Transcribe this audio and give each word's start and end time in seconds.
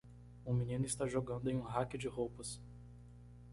Um 0.43 0.55
menino 0.55 0.83
está 0.83 1.05
jogando 1.07 1.47
em 1.51 1.55
um 1.55 1.61
rack 1.61 1.95
de 1.95 2.07
roupas. 2.07 2.59